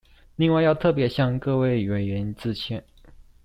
[0.35, 2.83] 另外要特別向各位委員致歉